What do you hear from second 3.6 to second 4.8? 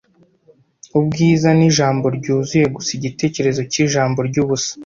cyijambo ryubusa